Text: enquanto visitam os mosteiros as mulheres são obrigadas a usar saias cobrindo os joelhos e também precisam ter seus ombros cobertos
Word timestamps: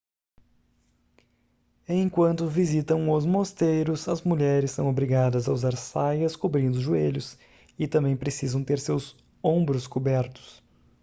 enquanto 1.87 2.47
visitam 2.47 3.11
os 3.13 3.23
mosteiros 3.23 4.07
as 4.07 4.23
mulheres 4.23 4.71
são 4.71 4.89
obrigadas 4.89 5.47
a 5.47 5.53
usar 5.53 5.77
saias 5.77 6.35
cobrindo 6.35 6.77
os 6.79 6.83
joelhos 6.83 7.37
e 7.77 7.87
também 7.87 8.17
precisam 8.17 8.63
ter 8.63 8.79
seus 8.79 9.15
ombros 9.43 9.85
cobertos 9.85 10.63